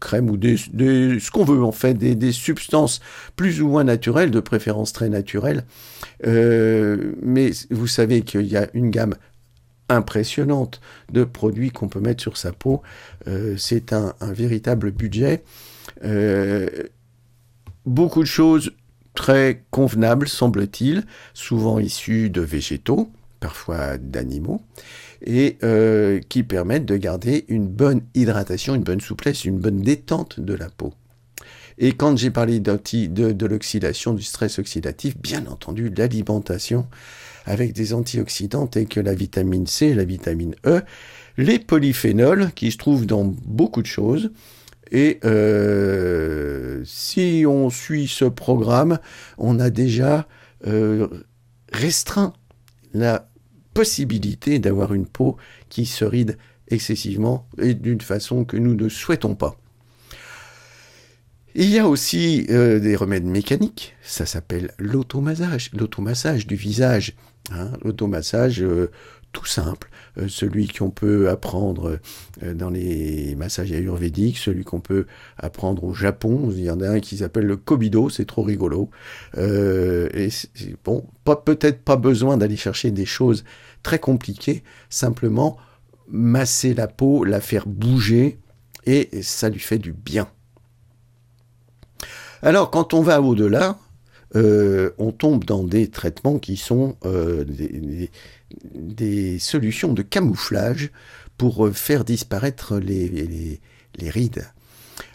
crèmes 0.00 0.30
ou 0.30 0.36
des, 0.36 0.56
ce 0.56 1.30
qu'on 1.30 1.44
veut 1.44 1.62
en 1.62 1.72
fait, 1.72 1.94
des, 1.94 2.32
substances 2.32 3.00
plus 3.36 3.62
ou 3.62 3.68
moins 3.68 3.84
naturelles, 3.84 4.30
de 4.30 4.40
préférence 4.40 4.92
très 4.92 5.08
naturelles. 5.08 5.64
Euh, 6.26 7.14
mais 7.22 7.50
vous 7.70 7.86
savez 7.86 8.22
qu'il 8.22 8.46
y 8.46 8.56
a 8.56 8.68
une 8.74 8.90
gamme 8.90 9.14
impressionnante 9.88 10.80
de 11.10 11.24
produits 11.24 11.70
qu'on 11.70 11.88
peut 11.88 12.00
mettre 12.00 12.22
sur 12.22 12.36
sa 12.36 12.52
peau. 12.52 12.82
Euh, 13.26 13.56
c'est 13.56 13.92
un, 13.92 14.14
véritable 14.20 14.90
budget. 14.90 15.42
beaucoup 17.86 18.20
de 18.20 18.26
choses 18.26 18.72
très 19.18 19.64
convenable, 19.72 20.28
semble-t-il, 20.28 21.04
souvent 21.34 21.80
issus 21.80 22.30
de 22.30 22.40
végétaux, 22.40 23.10
parfois 23.40 23.98
d'animaux, 23.98 24.62
et 25.22 25.58
euh, 25.62 26.20
qui 26.28 26.42
permettent 26.42 26.86
de 26.86 26.96
garder 26.96 27.44
une 27.48 27.66
bonne 27.66 28.02
hydratation, 28.14 28.74
une 28.74 28.82
bonne 28.82 29.00
souplesse, 29.00 29.44
une 29.44 29.58
bonne 29.58 29.80
détente 29.80 30.40
de 30.40 30.54
la 30.54 30.68
peau. 30.68 30.94
Et 31.78 31.92
quand 31.92 32.16
j'ai 32.16 32.30
parlé 32.30 32.58
de, 32.60 33.32
de 33.32 33.46
l'oxydation, 33.46 34.12
du 34.12 34.22
stress 34.22 34.58
oxydatif, 34.58 35.16
bien 35.16 35.46
entendu, 35.46 35.92
l'alimentation 35.96 36.86
avec 37.46 37.72
des 37.72 37.94
antioxydants 37.94 38.66
tels 38.66 38.88
que 38.88 39.00
la 39.00 39.14
vitamine 39.14 39.66
C, 39.66 39.94
la 39.94 40.04
vitamine 40.04 40.54
E, 40.66 40.82
les 41.36 41.58
polyphénols 41.58 42.50
qui 42.54 42.72
se 42.72 42.76
trouvent 42.78 43.06
dans 43.06 43.24
beaucoup 43.24 43.80
de 43.80 43.86
choses, 43.86 44.30
et 44.90 45.18
euh, 45.24 46.82
si 46.84 47.44
on 47.46 47.70
suit 47.70 48.08
ce 48.08 48.24
programme, 48.24 48.98
on 49.36 49.60
a 49.60 49.70
déjà 49.70 50.26
euh, 50.66 51.08
restreint 51.72 52.32
la 52.94 53.27
possibilité 53.78 54.58
d'avoir 54.58 54.92
une 54.92 55.06
peau 55.06 55.36
qui 55.68 55.86
se 55.86 56.04
ride 56.04 56.36
excessivement 56.66 57.46
et 57.62 57.74
d'une 57.74 58.00
façon 58.00 58.44
que 58.44 58.56
nous 58.56 58.74
ne 58.74 58.88
souhaitons 58.88 59.36
pas. 59.36 59.54
Il 61.54 61.70
y 61.70 61.78
a 61.78 61.86
aussi 61.86 62.44
euh, 62.50 62.80
des 62.80 62.96
remèdes 62.96 63.24
mécaniques, 63.24 63.94
ça 64.02 64.26
s'appelle 64.26 64.72
l'automassage, 64.80 65.70
l'automassage 65.74 66.48
du 66.48 66.56
visage. 66.56 67.14
Hein, 67.52 67.70
l'automassage, 67.84 68.64
tout 69.32 69.46
simple, 69.46 69.90
euh, 70.18 70.26
celui 70.28 70.68
qu'on 70.68 70.90
peut 70.90 71.28
apprendre 71.28 71.98
euh, 72.42 72.54
dans 72.54 72.70
les 72.70 73.34
massages 73.36 73.72
ayurvédiques, 73.72 74.38
celui 74.38 74.64
qu'on 74.64 74.80
peut 74.80 75.06
apprendre 75.36 75.84
au 75.84 75.92
Japon. 75.92 76.50
Il 76.50 76.62
y 76.62 76.70
en 76.70 76.80
a 76.80 76.88
un 76.88 77.00
qui 77.00 77.18
s'appelle 77.18 77.44
le 77.44 77.56
Kobido, 77.56 78.08
c'est 78.08 78.24
trop 78.24 78.42
rigolo. 78.42 78.90
Euh, 79.36 80.08
et 80.14 80.30
bon, 80.84 81.04
peut-être 81.24 81.82
pas 81.82 81.96
besoin 81.96 82.36
d'aller 82.36 82.56
chercher 82.56 82.90
des 82.90 83.06
choses 83.06 83.44
très 83.82 83.98
compliquées, 83.98 84.62
simplement 84.90 85.56
masser 86.08 86.74
la 86.74 86.86
peau, 86.86 87.24
la 87.24 87.40
faire 87.40 87.66
bouger, 87.66 88.38
et 88.86 89.22
ça 89.22 89.48
lui 89.48 89.60
fait 89.60 89.78
du 89.78 89.92
bien. 89.92 90.28
Alors, 92.42 92.70
quand 92.70 92.94
on 92.94 93.02
va 93.02 93.20
au-delà, 93.20 93.78
on 94.34 95.12
tombe 95.16 95.44
dans 95.44 95.64
des 95.64 95.88
traitements 95.88 96.38
qui 96.38 96.56
sont 96.56 96.96
des, 97.04 98.10
des 98.74 99.38
solutions 99.38 99.92
de 99.92 100.02
camouflage 100.02 100.90
pour 101.36 101.66
euh, 101.66 101.72
faire 101.72 102.04
disparaître 102.04 102.78
les, 102.78 103.60
rides. 104.00 104.46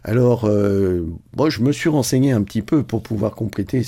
Alors, 0.03 0.45
euh, 0.45 1.05
moi, 1.35 1.49
je 1.49 1.61
me 1.61 1.71
suis 1.71 1.89
renseigné 1.89 2.31
un 2.31 2.43
petit 2.43 2.61
peu 2.61 2.83
pour 2.83 3.01
pouvoir 3.01 3.33
compléter 3.35 3.83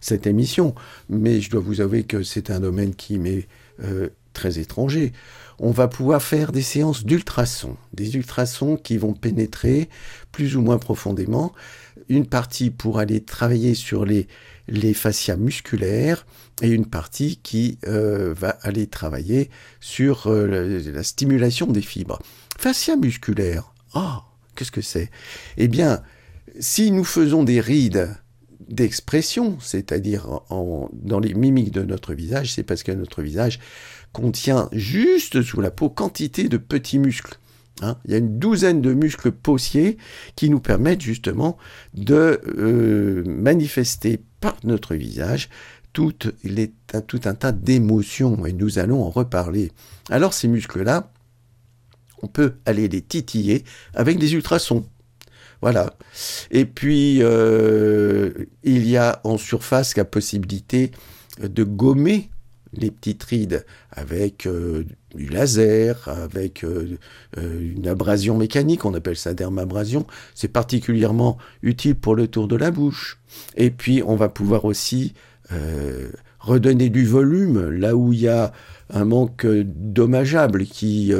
cette 0.00 0.26
émission, 0.26 0.74
mais 1.08 1.40
je 1.40 1.50
dois 1.50 1.60
vous 1.60 1.80
avouer 1.80 2.04
que 2.04 2.22
c'est 2.22 2.50
un 2.50 2.60
domaine 2.60 2.94
qui 2.94 3.18
m'est 3.18 3.46
euh, 3.82 4.08
très 4.32 4.58
étranger. 4.58 5.12
On 5.58 5.70
va 5.70 5.88
pouvoir 5.88 6.22
faire 6.22 6.52
des 6.52 6.62
séances 6.62 7.04
d'ultrasons, 7.04 7.76
des 7.92 8.16
ultrasons 8.16 8.76
qui 8.76 8.96
vont 8.96 9.12
pénétrer 9.12 9.88
plus 10.32 10.56
ou 10.56 10.62
moins 10.62 10.78
profondément, 10.78 11.52
une 12.08 12.26
partie 12.26 12.70
pour 12.70 12.98
aller 12.98 13.20
travailler 13.20 13.74
sur 13.74 14.04
les, 14.04 14.26
les 14.68 14.94
fascias 14.94 15.36
musculaires 15.36 16.26
et 16.62 16.68
une 16.68 16.86
partie 16.86 17.38
qui 17.42 17.78
euh, 17.86 18.34
va 18.34 18.50
aller 18.62 18.86
travailler 18.86 19.50
sur 19.80 20.26
euh, 20.26 20.80
la, 20.92 21.02
stimulation 21.02 21.66
des 21.66 21.82
fibres. 21.82 22.18
Fascia 22.58 22.96
musculaire, 22.96 23.72
ah, 23.94 24.24
qu'est-ce 24.54 24.72
que 24.72 24.82
c'est? 24.82 25.10
Eh 25.56 25.68
bien, 25.68 26.02
si 26.60 26.90
nous 26.90 27.04
faisons 27.04 27.44
des 27.44 27.60
rides 27.60 28.10
d'expression, 28.68 29.58
c'est-à-dire 29.60 30.40
dans 30.92 31.20
les 31.20 31.34
mimiques 31.34 31.72
de 31.72 31.82
notre 31.82 32.14
visage, 32.14 32.52
c'est 32.52 32.62
parce 32.62 32.82
que 32.82 32.92
notre 32.92 33.22
visage 33.22 33.58
contient 34.12 34.68
juste 34.72 35.42
sous 35.42 35.60
la 35.60 35.70
peau 35.70 35.88
quantité 35.88 36.48
de 36.48 36.56
petits 36.56 36.98
muscles. 36.98 37.38
Hein. 37.80 37.96
Il 38.04 38.12
y 38.12 38.14
a 38.14 38.18
une 38.18 38.38
douzaine 38.38 38.80
de 38.80 38.92
muscles 38.92 39.32
possiers 39.32 39.96
qui 40.36 40.50
nous 40.50 40.60
permettent 40.60 41.00
justement 41.00 41.56
de 41.94 42.40
euh, 42.58 43.24
manifester 43.26 44.20
par 44.40 44.56
notre 44.64 44.94
visage 44.94 45.48
tout, 45.92 46.14
un 47.24 47.34
tas 47.34 47.52
d'émotions 47.52 48.46
et 48.46 48.52
nous 48.52 48.78
allons 48.78 49.02
en 49.02 49.10
reparler. 49.10 49.72
Alors 50.10 50.34
ces 50.34 50.48
muscles-là, 50.48 51.10
on 52.22 52.28
peut 52.28 52.54
aller 52.66 52.88
les 52.88 53.02
titiller 53.02 53.64
avec 53.94 54.18
des 54.18 54.34
ultrasons. 54.34 54.86
Voilà. 55.62 55.94
Et 56.50 56.64
puis, 56.64 57.22
euh, 57.22 58.32
il 58.64 58.88
y 58.88 58.96
a 58.96 59.20
en 59.22 59.38
surface 59.38 59.96
la 59.96 60.04
possibilité 60.04 60.90
de 61.40 61.62
gommer 61.62 62.30
les 62.74 62.90
petites 62.90 63.22
rides 63.22 63.64
avec 63.90 64.46
euh, 64.46 64.84
du 65.14 65.26
laser, 65.26 66.08
avec 66.08 66.64
euh, 66.64 66.96
une 67.36 67.86
abrasion 67.86 68.36
mécanique, 68.36 68.84
on 68.84 68.94
appelle 68.94 69.16
ça 69.16 69.34
dermabrasion. 69.34 70.04
C'est 70.34 70.48
particulièrement 70.48 71.38
utile 71.62 71.94
pour 71.94 72.16
le 72.16 72.26
tour 72.26 72.48
de 72.48 72.56
la 72.56 72.72
bouche. 72.72 73.20
Et 73.56 73.70
puis, 73.70 74.02
on 74.04 74.16
va 74.16 74.28
pouvoir 74.28 74.64
aussi 74.64 75.14
redonner 76.40 76.88
du 76.88 77.04
volume 77.04 77.68
là 77.68 77.94
où 77.94 78.14
il 78.14 78.20
y 78.20 78.28
a 78.28 78.54
un 78.88 79.04
manque 79.04 79.46
dommageable 79.46 80.64
qui 80.64 81.12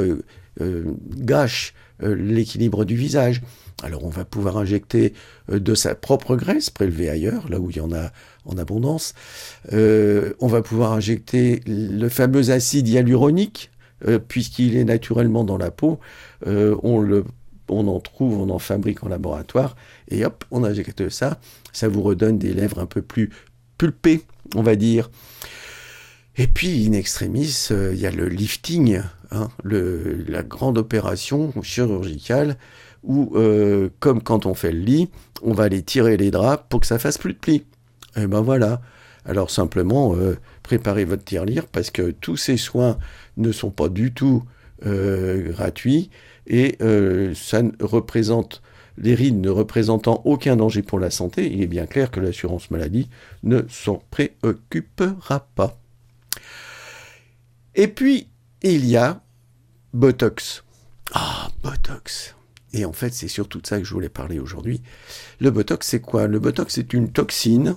gâche 0.59 1.73
l'équilibre 1.99 2.85
du 2.85 2.95
visage. 2.95 3.41
Alors 3.83 4.05
on 4.05 4.09
va 4.09 4.23
pouvoir 4.23 4.57
injecter 4.57 5.13
euh, 5.51 5.59
de 5.59 5.75
sa 5.75 5.93
propre 5.93 6.35
graisse 6.35 6.69
prélevée 6.69 7.09
ailleurs, 7.09 7.49
là 7.49 7.59
où 7.59 7.69
il 7.69 7.77
y 7.77 7.81
en 7.81 7.91
a 7.91 8.11
en 8.45 8.57
abondance. 8.57 9.13
Euh, 9.73 10.33
on 10.39 10.47
va 10.47 10.61
pouvoir 10.61 10.93
injecter 10.93 11.61
le 11.67 12.07
fameux 12.09 12.51
acide 12.51 12.87
hyaluronique, 12.87 13.71
euh, 14.07 14.19
puisqu'il 14.19 14.77
est 14.77 14.85
naturellement 14.85 15.43
dans 15.43 15.57
la 15.57 15.71
peau. 15.71 15.99
on, 16.45 16.99
le, 16.99 17.25
on 17.69 17.87
en 17.87 17.99
trouve, 17.99 18.39
on 18.39 18.49
en 18.49 18.59
fabrique 18.59 19.03
en 19.03 19.09
laboratoire, 19.09 19.75
et 20.09 20.25
hop, 20.25 20.45
on 20.51 20.63
injecte 20.63 21.09
ça. 21.09 21.39
Ça 21.71 21.87
vous 21.87 22.01
redonne 22.01 22.37
des 22.37 22.53
lèvres 22.53 22.79
un 22.79 22.85
peu 22.85 23.01
plus 23.01 23.31
pulpées, 23.77 24.21
on 24.55 24.61
va 24.61 24.75
dire. 24.75 25.09
Et 26.35 26.47
puis, 26.47 26.87
in 26.87 26.93
extremis, 26.93 27.67
il 27.69 27.99
y 27.99 28.07
a 28.07 28.11
le 28.11 28.27
lifting, 28.27 29.01
hein, 29.33 29.49
la 29.63 30.43
grande 30.43 30.77
opération 30.77 31.53
chirurgicale 31.61 32.57
où, 33.03 33.33
euh, 33.35 33.89
comme 33.99 34.21
quand 34.21 34.45
on 34.45 34.53
fait 34.53 34.71
le 34.71 34.79
lit, 34.79 35.09
on 35.41 35.53
va 35.53 35.63
aller 35.63 35.81
tirer 35.81 36.17
les 36.17 36.31
draps 36.31 36.63
pour 36.69 36.79
que 36.79 36.87
ça 36.87 36.99
fasse 36.99 37.17
plus 37.17 37.33
de 37.33 37.39
plis. 37.39 37.65
Et 38.15 38.27
ben 38.27 38.41
voilà. 38.41 38.81
Alors 39.25 39.49
simplement, 39.49 40.15
euh, 40.15 40.37
préparez 40.63 41.05
votre 41.05 41.23
tirelire 41.23 41.67
parce 41.67 41.91
que 41.91 42.11
tous 42.11 42.37
ces 42.37 42.57
soins 42.57 42.97
ne 43.37 43.51
sont 43.51 43.71
pas 43.71 43.89
du 43.89 44.13
tout 44.13 44.43
euh, 44.85 45.51
gratuits 45.51 46.09
et 46.47 46.77
ça 47.35 47.61
représente 47.79 48.61
les 48.97 49.15
rides 49.15 49.39
ne 49.39 49.49
représentant 49.49 50.21
aucun 50.25 50.55
danger 50.55 50.81
pour 50.81 50.99
la 50.99 51.09
santé, 51.09 51.51
il 51.51 51.61
est 51.61 51.67
bien 51.67 51.85
clair 51.85 52.11
que 52.11 52.19
l'assurance 52.19 52.69
maladie 52.71 53.09
ne 53.43 53.61
s'en 53.69 54.03
préoccupera 54.11 55.47
pas. 55.55 55.79
Et 57.75 57.87
puis, 57.87 58.27
il 58.61 58.85
y 58.85 58.97
a 58.97 59.22
Botox. 59.93 60.63
Ah, 61.13 61.49
Botox. 61.61 62.35
Et 62.73 62.83
en 62.83 62.93
fait, 62.93 63.13
c'est 63.13 63.27
surtout 63.27 63.61
de 63.61 63.67
ça 63.67 63.77
que 63.77 63.83
je 63.83 63.93
voulais 63.93 64.09
parler 64.09 64.39
aujourd'hui. 64.39 64.81
Le 65.39 65.51
Botox, 65.51 65.85
c'est 65.87 66.01
quoi? 66.01 66.25
Le 66.27 66.39
Botox, 66.39 66.73
c'est 66.73 66.93
une 66.93 67.11
toxine 67.11 67.75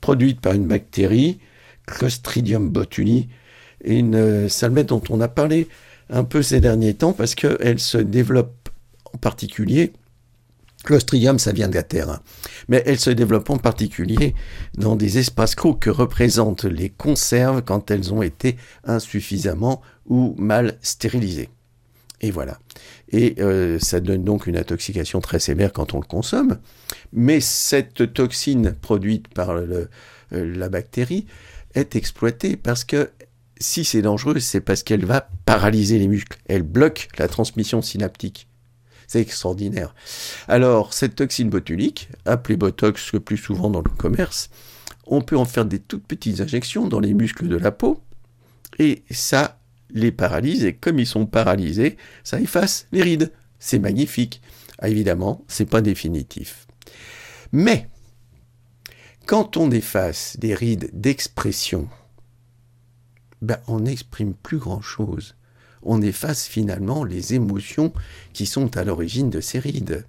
produite 0.00 0.40
par 0.40 0.54
une 0.54 0.66
bactérie, 0.66 1.40
Clostridium 1.86 2.70
botuli, 2.70 3.28
une 3.84 4.14
euh, 4.14 4.48
salmette 4.48 4.86
dont 4.86 5.02
on 5.10 5.20
a 5.20 5.28
parlé 5.28 5.68
un 6.08 6.24
peu 6.24 6.42
ces 6.42 6.60
derniers 6.60 6.94
temps 6.94 7.12
parce 7.12 7.34
qu'elle 7.34 7.78
se 7.78 7.98
développe 7.98 8.70
en 9.12 9.18
particulier 9.18 9.92
Clostridium, 10.84 11.38
ça 11.38 11.52
vient 11.52 11.68
de 11.68 11.74
la 11.74 11.82
Terre. 11.82 12.08
Hein. 12.08 12.20
Mais 12.68 12.82
elle 12.86 12.98
se 12.98 13.10
développe 13.10 13.50
en 13.50 13.58
particulier 13.58 14.34
dans 14.76 14.96
des 14.96 15.18
espaces 15.18 15.54
clos 15.54 15.74
que 15.74 15.90
représentent 15.90 16.64
les 16.64 16.88
conserves 16.88 17.62
quand 17.62 17.90
elles 17.90 18.14
ont 18.14 18.22
été 18.22 18.56
insuffisamment 18.84 19.82
ou 20.06 20.34
mal 20.38 20.78
stérilisées. 20.80 21.50
Et 22.20 22.30
voilà. 22.30 22.58
Et 23.10 23.36
euh, 23.38 23.78
ça 23.78 24.00
donne 24.00 24.24
donc 24.24 24.46
une 24.46 24.56
intoxication 24.56 25.20
très 25.20 25.38
sévère 25.38 25.72
quand 25.72 25.94
on 25.94 26.00
le 26.00 26.06
consomme. 26.06 26.58
Mais 27.12 27.40
cette 27.40 28.12
toxine 28.12 28.74
produite 28.80 29.28
par 29.28 29.50
euh, 29.50 29.86
la 30.32 30.68
bactérie 30.68 31.26
est 31.74 31.96
exploitée 31.96 32.56
parce 32.56 32.84
que 32.84 33.10
si 33.60 33.84
c'est 33.84 34.02
dangereux, 34.02 34.38
c'est 34.40 34.60
parce 34.60 34.82
qu'elle 34.82 35.04
va 35.04 35.28
paralyser 35.44 35.98
les 35.98 36.08
muscles. 36.08 36.38
Elle 36.48 36.62
bloque 36.62 37.08
la 37.18 37.28
transmission 37.28 37.82
synaptique. 37.82 38.48
C'est 39.06 39.20
extraordinaire. 39.20 39.94
Alors, 40.48 40.92
cette 40.92 41.16
toxine 41.16 41.48
botulique, 41.48 42.10
appelée 42.26 42.56
Botox 42.56 43.12
le 43.12 43.20
plus 43.20 43.38
souvent 43.38 43.70
dans 43.70 43.80
le 43.80 43.90
commerce, 43.90 44.50
on 45.06 45.22
peut 45.22 45.36
en 45.36 45.46
faire 45.46 45.64
des 45.64 45.78
toutes 45.78 46.06
petites 46.06 46.40
injections 46.40 46.86
dans 46.86 47.00
les 47.00 47.14
muscles 47.14 47.48
de 47.48 47.56
la 47.56 47.72
peau, 47.72 48.02
et 48.78 49.02
ça 49.10 49.57
les 49.90 50.12
paralyse, 50.12 50.64
et 50.64 50.74
comme 50.74 50.98
ils 50.98 51.06
sont 51.06 51.26
paralysés, 51.26 51.96
ça 52.24 52.40
efface 52.40 52.86
les 52.92 53.02
rides. 53.02 53.32
C'est 53.58 53.78
magnifique. 53.78 54.42
Ah, 54.78 54.88
évidemment, 54.88 55.44
c'est 55.48 55.68
pas 55.68 55.80
définitif. 55.80 56.66
Mais, 57.52 57.88
quand 59.26 59.56
on 59.56 59.70
efface 59.70 60.36
des 60.38 60.54
rides 60.54 60.90
d'expression, 60.92 61.88
ben, 63.42 63.58
on 63.66 63.80
n'exprime 63.80 64.34
plus 64.34 64.58
grand-chose 64.58 65.34
on 65.82 66.02
efface 66.02 66.46
finalement 66.46 67.04
les 67.04 67.34
émotions 67.34 67.92
qui 68.32 68.46
sont 68.46 68.76
à 68.76 68.84
l'origine 68.84 69.30
de 69.30 69.40
ces 69.40 69.58
rides. 69.58 70.06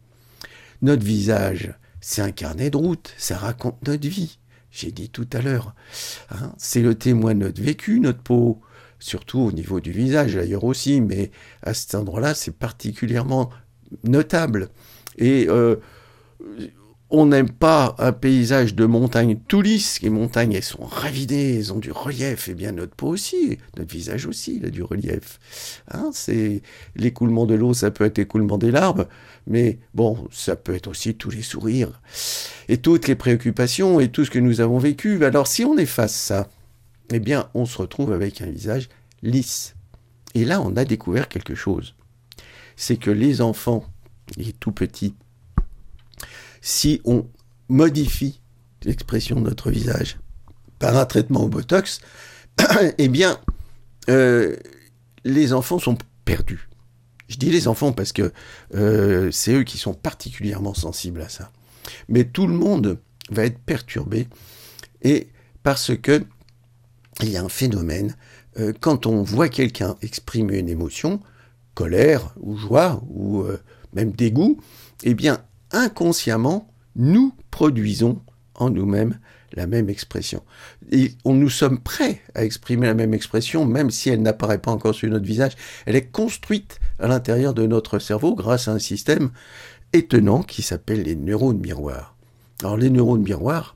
Notre 0.81 1.03
visage, 1.03 1.73
c'est 2.01 2.21
un 2.21 2.31
carnet 2.31 2.69
de 2.69 2.77
route, 2.77 3.13
ça 3.17 3.37
raconte 3.37 3.85
notre 3.87 4.07
vie. 4.07 4.39
J'ai 4.71 4.91
dit 4.91 5.09
tout 5.09 5.27
à 5.33 5.41
l'heure. 5.41 5.73
Hein. 6.29 6.53
c'est 6.57 6.81
le 6.81 6.95
témoin 6.95 7.33
de 7.33 7.39
notre 7.39 7.61
vécu, 7.61 7.99
notre 7.99 8.21
peau, 8.21 8.61
surtout 8.99 9.39
au 9.39 9.51
niveau 9.51 9.79
du 9.79 9.91
visage, 9.91 10.35
d'ailleurs 10.35 10.63
aussi, 10.63 11.01
mais 11.01 11.31
à 11.63 11.73
cet 11.73 11.95
endroit-là, 11.95 12.33
c'est 12.33 12.55
particulièrement 12.55 13.49
notable. 14.03 14.69
Et 15.17 15.47
euh, 15.49 15.77
on 17.11 17.25
n'aime 17.25 17.49
pas 17.49 17.95
un 17.97 18.11
paysage 18.11 18.75
de 18.75 18.85
montagne 18.85 19.39
tout 19.47 19.61
lisse. 19.61 20.01
Les 20.01 20.09
montagnes, 20.09 20.53
elles 20.53 20.63
sont 20.63 20.85
ravidées, 20.85 21.57
elles 21.57 21.73
ont 21.73 21.79
du 21.79 21.91
relief. 21.91 22.49
Et 22.49 22.53
bien 22.53 22.71
notre 22.71 22.95
peau 22.95 23.07
aussi, 23.07 23.57
notre 23.77 23.91
visage 23.91 24.27
aussi, 24.27 24.57
il 24.57 24.65
a 24.65 24.69
du 24.69 24.83
relief. 24.83 25.39
Hein, 25.91 26.11
c'est 26.13 26.61
l'écoulement 26.95 27.45
de 27.45 27.55
l'eau, 27.55 27.73
ça 27.73 27.89
peut 27.89 28.05
être 28.05 28.19
l'écoulement 28.19 28.57
des 28.57 28.71
larmes, 28.71 29.07
mais 29.47 29.79
bon, 29.95 30.27
ça 30.31 30.55
peut 30.55 30.75
être 30.75 30.87
aussi 30.87 31.15
tous 31.15 31.31
les 31.31 31.41
sourires 31.41 31.99
et 32.67 32.77
toutes 32.77 33.07
les 33.07 33.15
préoccupations 33.15 33.99
et 33.99 34.09
tout 34.09 34.25
ce 34.25 34.31
que 34.31 34.39
nous 34.39 34.61
avons 34.61 34.77
vécu. 34.77 35.25
Alors 35.25 35.47
si 35.47 35.65
on 35.65 35.77
efface 35.77 36.13
ça, 36.13 36.47
eh 37.11 37.19
bien, 37.19 37.49
on 37.53 37.65
se 37.65 37.77
retrouve 37.77 38.11
avec 38.11 38.41
un 38.41 38.49
visage 38.49 38.89
lisse. 39.21 39.75
Et 40.35 40.45
là, 40.45 40.61
on 40.61 40.75
a 40.75 40.85
découvert 40.85 41.27
quelque 41.27 41.55
chose. 41.55 41.95
C'est 42.75 42.97
que 42.97 43.11
les 43.11 43.41
enfants, 43.41 43.85
les 44.37 44.53
tout 44.53 44.71
petits, 44.71 45.15
si 46.61 47.01
on 47.05 47.27
modifie 47.67 48.41
l'expression 48.83 49.37
de 49.37 49.41
notre 49.41 49.71
visage 49.71 50.17
par 50.77 50.95
un 50.97 51.05
traitement 51.05 51.43
au 51.43 51.49
Botox, 51.49 51.99
eh 52.97 53.07
bien, 53.07 53.39
euh, 54.09 54.55
les 55.23 55.53
enfants 55.53 55.79
sont 55.79 55.97
perdus. 56.25 56.69
Je 57.27 57.37
dis 57.37 57.51
les 57.51 57.67
enfants 57.67 57.91
parce 57.91 58.11
que 58.11 58.31
euh, 58.73 59.29
c'est 59.31 59.53
eux 59.53 59.63
qui 59.63 59.77
sont 59.77 59.93
particulièrement 59.93 60.73
sensibles 60.73 61.21
à 61.21 61.29
ça. 61.29 61.51
Mais 62.07 62.23
tout 62.23 62.47
le 62.47 62.53
monde 62.53 62.99
va 63.29 63.45
être 63.45 63.59
perturbé 63.59 64.27
et 65.01 65.27
parce 65.63 65.95
que 65.95 66.23
il 67.21 67.31
y 67.31 67.37
a 67.37 67.43
un 67.43 67.49
phénomène 67.49 68.15
euh, 68.59 68.73
quand 68.79 69.05
on 69.05 69.21
voit 69.23 69.49
quelqu'un 69.49 69.95
exprimer 70.01 70.57
une 70.57 70.69
émotion, 70.69 71.19
colère 71.75 72.33
ou 72.39 72.57
joie 72.57 73.01
ou 73.09 73.45
même 73.93 74.11
dégoût, 74.11 74.59
eh 75.03 75.13
bien 75.13 75.39
inconsciemment, 75.71 76.73
nous 76.95 77.33
produisons 77.51 78.21
en 78.55 78.69
nous-mêmes 78.69 79.17
la 79.53 79.67
même 79.67 79.89
expression. 79.89 80.43
Et 80.91 81.13
on, 81.25 81.33
nous 81.33 81.49
sommes 81.49 81.79
prêts 81.79 82.21
à 82.35 82.43
exprimer 82.43 82.87
la 82.87 82.93
même 82.93 83.13
expression, 83.13 83.65
même 83.65 83.89
si 83.89 84.09
elle 84.09 84.21
n'apparaît 84.21 84.59
pas 84.59 84.71
encore 84.71 84.93
sur 84.93 85.09
notre 85.09 85.25
visage. 85.25 85.53
Elle 85.85 85.95
est 85.95 86.11
construite 86.11 86.79
à 86.99 87.07
l'intérieur 87.07 87.53
de 87.53 87.65
notre 87.65 87.99
cerveau 87.99 88.35
grâce 88.35 88.67
à 88.67 88.73
un 88.73 88.79
système 88.79 89.31
étonnant 89.93 90.43
qui 90.43 90.61
s'appelle 90.61 91.03
les 91.03 91.15
neurones 91.15 91.59
miroirs. 91.59 92.15
Alors 92.61 92.77
les 92.77 92.89
neurones 92.89 93.23
miroirs, 93.23 93.75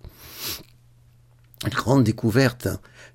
grande 1.69 2.03
découverte, 2.03 2.67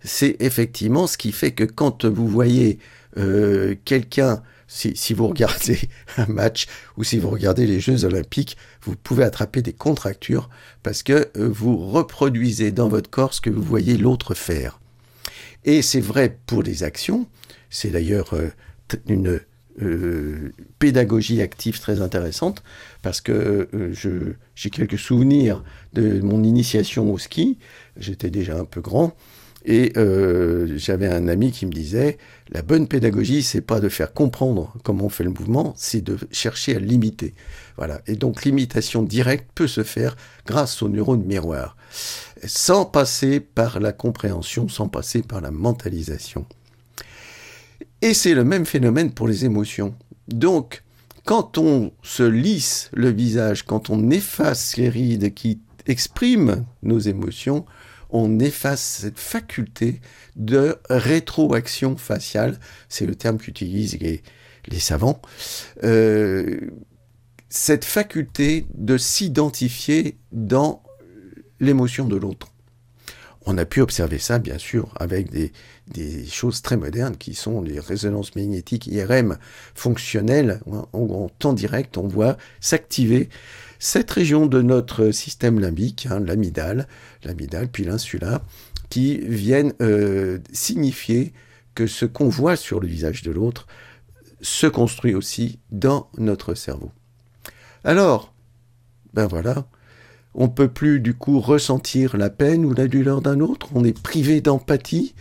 c'est 0.03 0.37
effectivement 0.41 1.07
ce 1.07 1.19
qui 1.19 1.33
fait 1.33 1.53
que 1.53 1.65
quand 1.65 2.05
vous 2.05 2.29
voyez 2.29 2.79
euh, 3.17 3.75
quelqu'un 3.85 4.43
si, 4.69 5.15
vous 5.15 5.27
regardez 5.27 5.81
un 6.19 6.27
match 6.27 6.67
ou 6.97 7.05
si 7.05 7.19
vous 7.19 7.31
regardez 7.31 7.67
les 7.67 7.81
Jeux 7.81 8.05
olympiques, 8.05 8.57
vous 8.83 8.95
pouvez 8.97 9.25
attraper 9.25 9.63
des 9.63 9.73
contractures 9.73 10.51
parce 10.83 11.03
que 11.03 11.31
euh, 11.37 11.49
vous 11.49 11.91
reproduisez 11.91 12.71
dans 12.71 12.89
votre 12.89 13.11
corps 13.11 13.35
ce 13.35 13.41
que 13.41 13.51
vous 13.51 13.63
voyez 13.63 13.97
l'autre 13.97 14.35
faire. 14.35 14.79
Et 15.65 15.83
c'est 15.83 16.01
vrai 16.01 16.39
pour 16.47 16.63
les 16.63 16.83
actions, 16.83 17.27
c'est 17.71 17.91
d'ailleurs 17.91 18.35
euh, 18.35 18.51
une 19.07 19.41
euh, 19.83 20.53
pédagogie 20.79 21.41
active 21.41 21.81
très 21.81 22.01
intéressante 22.01 22.63
parce 23.03 23.21
que 23.21 23.69
j'ai 24.55 24.71
quelques 24.71 24.99
souvenirs 24.99 25.63
de 25.93 26.21
mon 26.21 26.43
initiation 26.43 27.13
au 27.13 27.19
ski, 27.19 27.59
j'étais 27.97 28.31
déjà 28.31 28.59
un 28.59 28.65
peu 28.65 28.81
grand, 28.81 29.15
et 29.65 29.93
euh, 29.97 30.79
j'avais 30.79 31.09
un 31.09 31.29
ami 31.29 31.53
qui 31.53 31.67
me 31.67 31.73
disait 31.73 32.17
la 32.51 32.63
bonne 32.63 32.87
pédagogie, 32.87 33.43
c'est 33.43 33.61
pas 33.61 33.81
de 33.81 33.89
faire 33.89 34.13
comprendre 34.15 34.73
comment 34.83 35.05
on 35.05 35.09
fait 35.09 35.25
le 35.25 35.31
mouvement, 35.31 35.75
c'est 35.77 36.01
de 36.01 36.17
chercher 36.31 36.77
à 36.77 36.79
l'imiter. 36.79 37.35
Voilà. 37.77 38.01
Et 38.07 38.15
donc 38.15 38.45
l'imitation 38.45 39.03
directe 39.03 39.51
peut 39.55 39.67
se 39.67 39.83
faire 39.83 40.17
grâce 40.47 40.83
aux 40.83 40.89
neurones 40.89 41.25
miroirs, 41.25 41.77
sans 42.45 42.87
passer 42.87 43.41
par 43.41 43.81
la 43.81 43.93
compréhension, 43.93 44.69
sans 44.69 44.89
passer 44.89 45.23
par 45.23 45.41
la 45.41 45.51
mentalisation. 45.51 46.47
Et 48.01 48.15
c'est 48.15 48.35
le 48.35 48.45
même 48.45 48.67
phénomène 48.67 49.13
pour 49.13 49.27
les 49.27 49.45
émotions. 49.45 49.95
Donc, 50.29 50.85
quand 51.25 51.59
on 51.59 51.93
se 52.03 52.23
lisse 52.23 52.91
le 52.93 53.11
visage, 53.11 53.65
quand 53.65 53.91
on 53.91 54.11
efface 54.11 54.77
les 54.77 54.89
rides 54.89 55.35
qui 55.35 55.61
expriment 55.87 56.65
nos 56.83 56.99
émotions, 56.99 57.67
on 58.11 58.39
efface 58.39 59.01
cette 59.03 59.19
faculté 59.19 60.01
de 60.37 60.79
rétroaction 60.89 61.97
faciale, 61.97 62.59
c'est 62.89 63.05
le 63.05 63.15
terme 63.15 63.39
qu'utilisent 63.39 63.99
les, 64.01 64.23
savants, 64.79 65.21
euh, 65.85 66.61
cette 67.49 67.85
faculté 67.85 68.67
de 68.75 68.97
s'identifier 68.97 70.19
dans 70.33 70.83
l'émotion 71.61 72.07
de 72.07 72.17
l'autre. 72.17 72.53
On 73.51 73.57
a 73.57 73.65
pu 73.65 73.81
observer 73.81 74.19
ça, 74.19 74.39
bien 74.39 74.59
sûr, 74.59 74.93
avec 74.97 75.31
des, 75.31 76.27
choses 76.27 76.61
très 76.61 76.77
modernes 76.77 77.17
qui 77.17 77.33
sont 77.35 77.63
les 77.63 77.81
résonances 77.81 78.37
magnétiques 78.37 78.87
IRM 78.89 79.39
fonctionnelles. 79.75 80.61
En, 80.93 81.31
temps 81.39 81.55
direct, 81.55 81.97
on 81.97 82.07
voit 82.07 82.37
s'activer 82.61 83.31
cette 83.79 84.11
région 84.11 84.45
de 84.45 84.61
notre 84.61 85.13
système 85.13 85.61
limbique, 85.61 86.09
hein, 86.11 86.21
l'amidale, 86.21 86.89
l'amidale 87.25 87.69
puis 87.69 87.85
l'insula, 87.85 88.43
qui 88.91 89.17
viennent 89.17 89.73
euh, 89.81 90.41
signifier 90.53 91.33
que 91.75 91.87
ce 91.87 92.05
qu'on 92.05 92.29
voit 92.29 92.57
sur 92.57 92.81
le 92.81 92.87
visage 92.87 93.23
de 93.23 93.31
l'autre 93.31 93.67
se 94.43 94.67
construit 94.67 95.15
aussi 95.15 95.59
dans 95.71 96.11
notre 96.19 96.53
cerveau. 96.53 96.93
Alors, 97.83 98.35
ben 99.15 99.27
voilà, 99.27 99.67
on 100.35 100.49
peut 100.49 100.69
plus 100.69 101.01
du 101.01 101.15
coup 101.15 101.41
ressentir 101.41 102.17
la 102.17 102.31
peine 102.31 102.65
ou 102.65 102.75
la 102.75 102.87
douleur 102.87 103.23
d'un 103.23 103.41
autre, 103.41 103.69
on 103.75 103.85
est 103.85 103.99
privé 103.99 104.41
d'empathie, 104.41 105.15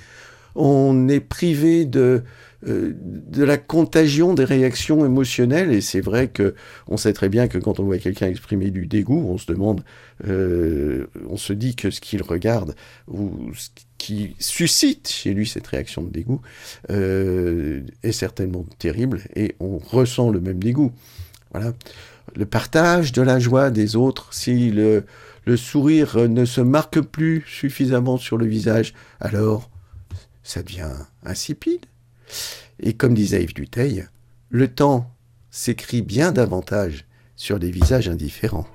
on 0.55 1.07
est 1.07 1.19
privé 1.19 1.85
de 1.85 2.23
euh, 2.65 2.91
de 2.95 3.43
la 3.43 3.57
contagion 3.57 4.33
des 4.33 4.43
réactions 4.43 5.05
émotionnelles. 5.05 5.71
Et 5.71 5.81
c'est 5.81 6.01
vrai 6.01 6.27
que 6.27 6.55
on 6.87 6.97
sait 6.97 7.13
très 7.13 7.29
bien 7.29 7.47
que 7.47 7.59
quand 7.59 7.79
on 7.79 7.83
voit 7.83 7.99
quelqu'un 7.99 8.27
exprimer 8.27 8.71
du 8.71 8.87
dégoût, 8.87 9.23
on 9.29 9.37
se 9.37 9.45
demande, 9.45 9.83
euh, 10.27 11.05
on 11.29 11.37
se 11.37 11.53
dit 11.53 11.75
que 11.75 11.91
ce 11.91 12.01
qu'il 12.01 12.23
regarde 12.23 12.73
ou 13.07 13.51
ce 13.53 13.69
qui 13.99 14.35
suscite 14.39 15.07
chez 15.07 15.35
lui 15.35 15.45
cette 15.45 15.67
réaction 15.67 16.01
de 16.01 16.09
dégoût 16.09 16.41
euh, 16.89 17.81
est 18.01 18.11
certainement 18.11 18.65
terrible 18.79 19.21
et 19.35 19.55
on 19.59 19.77
ressent 19.77 20.31
le 20.31 20.41
même 20.41 20.59
dégoût. 20.59 20.91
Voilà. 21.51 21.73
Le 22.37 22.45
partage 22.45 23.11
de 23.13 23.23
la 23.23 23.39
joie 23.39 23.71
des 23.71 23.95
autres, 23.95 24.31
si 24.31 24.69
le, 24.69 25.03
sourire 25.55 26.29
ne 26.29 26.45
se 26.45 26.61
marque 26.61 27.01
plus 27.01 27.43
suffisamment 27.47 28.17
sur 28.17 28.37
le 28.37 28.45
visage, 28.45 28.93
alors 29.19 29.71
ça 30.43 30.61
devient 30.61 30.91
insipide. 31.23 31.85
Et 32.79 32.93
comme 32.93 33.15
disait 33.15 33.43
Yves 33.43 33.55
Duteil, 33.55 34.05
le 34.49 34.67
temps 34.67 35.09
s'écrit 35.49 36.03
bien 36.03 36.31
davantage 36.31 37.05
sur 37.35 37.59
des 37.59 37.71
visages 37.71 38.07
indifférents. 38.07 38.67